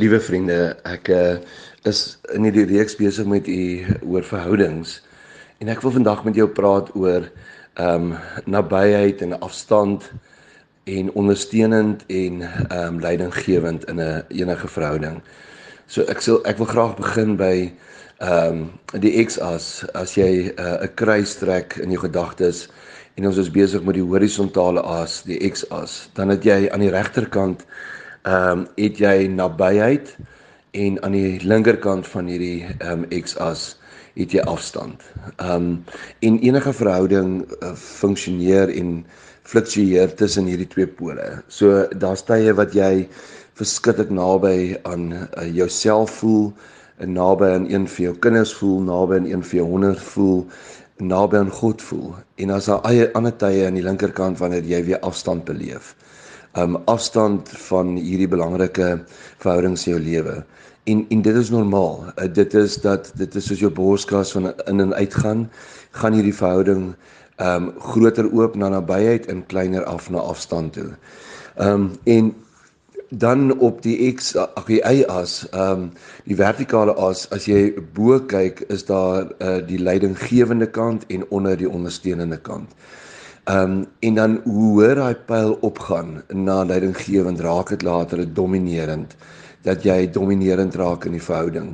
[0.00, 1.36] Liewe vriende, ek uh,
[1.84, 4.94] is in hierdie reeks besig met u oor verhoudings
[5.60, 7.26] en ek wil vandag met jou praat oor
[7.80, 8.14] ehm um,
[8.48, 10.06] nabyheid en afstand
[10.88, 15.20] en ondersteunend en ehm um, leidinggewend in 'n enige verhouding.
[15.86, 17.68] So ek sal ek wil graag begin by
[18.24, 18.64] ehm
[18.96, 22.68] um, die X-as as jy eh, 'n uh, kruis trek in jou gedagtes
[23.20, 26.94] en ons is besig met die horisontale as, die X-as, dan het jy aan die
[26.96, 27.66] regterkant
[28.22, 30.16] ehm um, het jy nabyheid
[30.76, 33.78] en aan die linkerkant van hierdie ehm um, x-as
[34.14, 35.00] het jy afstand.
[35.36, 35.84] Ehm um,
[36.20, 37.30] en enige verhouding
[37.62, 39.06] uh, funksioneer en
[39.42, 41.42] fluktueer tussen hierdie twee pole.
[41.48, 43.08] So daar's tye wat jy
[43.56, 46.52] verskriklik naby aan uh, jouself voel,
[47.00, 50.44] naby aan een van jou kinders voel, naby aan een van jou honderd voel,
[50.98, 52.14] naby aan God voel.
[52.36, 55.94] En as daar eie ander tye aan die linkerkant wanneer jy weer afstand beleef
[56.58, 59.04] um afstand van hierdie belangrike
[59.38, 60.44] verhoudings in jou lewe.
[60.90, 62.04] En en dit is normaal.
[62.16, 65.50] Uh, dit is dat dit is soos jou borskas van in en uit gaan,
[65.90, 66.94] gaan hierdie verhouding
[67.40, 70.90] um groter oop na nabyheid en kleiner af na afstand toe.
[71.56, 72.34] Um en
[73.10, 75.90] dan op die x ag die y as um
[76.30, 81.56] die vertikale as as jy bo kyk is daar uh, die leidinggewende kant en onder
[81.56, 82.70] die ondersteunende kant.
[83.44, 89.16] Ehm um, en dan hoe hoër daai pyl opgaan na leidinggewend raak dit later dominerend
[89.64, 91.70] dat jy dominerend raak in die verhouding.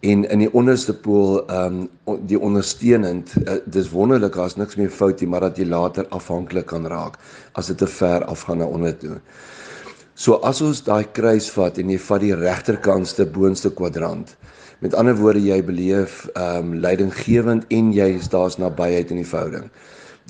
[0.00, 4.90] En in die onderste pool ehm um, die ondersteunend uh, dis wonderlik as niks meer
[4.90, 7.20] fout nie maar dat jy later afhanklik kan raak
[7.52, 9.20] as dit te ver afgaan na onder toe.
[10.14, 14.36] So as ons daai kruis vat en jy vat die regterkantste boonste kwadrant.
[14.80, 19.32] Met ander woorde jy beleef ehm um, leidinggewend en jy is daar's nabyheid in die
[19.36, 19.68] verhouding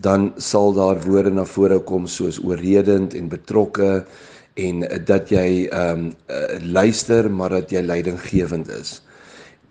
[0.00, 4.04] dan sal daar woorde na vore kom soos oorredend en betrokke
[4.54, 9.00] en dat jy ehm um, uh, luister maar dat jy leidinggewend is.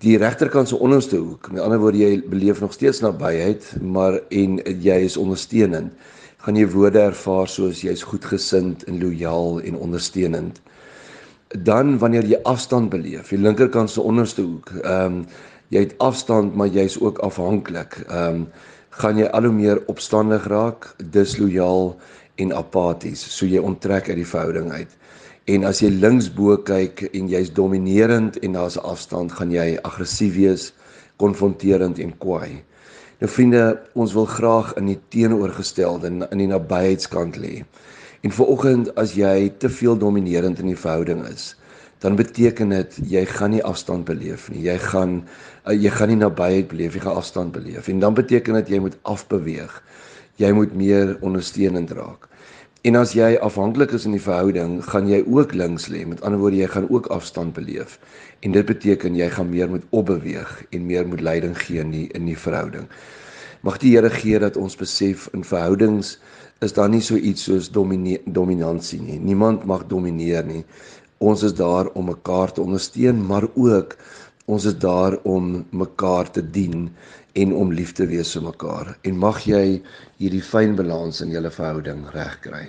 [0.02, 4.58] Die regterkant se onderste hoek, met ander woorde jy beleef nog steeds nabyheid, maar en
[4.82, 5.94] jy is ondersteunend.
[6.42, 10.58] Gaan jy woorde ervaar soos jy's goedgesind en lojaal en ondersteunend.
[11.54, 15.24] Dan wanneer jy afstand beleef, die linkerkant se onderste hoek, ehm um,
[15.72, 18.02] jy het afstand maar jy's ook afhanklik.
[18.08, 18.48] Ehm um,
[18.92, 21.96] gaan jy al hoe meer opstandig raak, dislojaal
[22.36, 24.98] en apaties, so jy onttrek uit die verhouding uit.
[25.50, 30.36] En as jy linksbo kyk en jy's dominerend en daar's 'n afstand, gaan jy aggressief
[30.36, 30.74] wees,
[31.18, 32.64] konfronterend en kwaai.
[33.22, 37.64] Nou vriende, ons wil graag in die teenoorgestelde in, die nabyeidskant lê.
[38.22, 41.56] En vir oggend as jy te veel dominerend in die verhouding is,
[42.02, 44.64] dan beteken dit jy gaan nie afstand beleef nie.
[44.66, 47.88] Jy gaan uh, jy gaan nie nabyheid beleef, jy gaan afstand beleef.
[47.94, 49.78] En dan beteken dit jy moet afbeweeg.
[50.42, 52.26] Jy moet meer ondersteunend raak.
[52.82, 56.02] En as jy afhanklik is in die verhouding, gaan jy ook links lê.
[56.10, 58.00] Met ander woorde, jy gaan ook afstand beleef.
[58.42, 62.08] En dit beteken jy gaan meer moet opbeweeg en meer moet leiding gee in die,
[62.18, 62.88] in die verhouding.
[63.62, 66.16] Mag die Here gee dat ons besef in verhoudings
[66.66, 69.20] is daar nie so iets soos dominansie nie.
[69.22, 70.64] Niemand mag domineer nie.
[71.22, 73.96] Ons is daar om mekaar te ondersteun, maar ook
[74.50, 76.90] ons is daar om mekaar te dien
[77.38, 78.96] en om lief te wees vir mekaar.
[79.08, 79.82] En mag jy
[80.18, 82.66] hierdie fyn balans in julle verhouding regkry.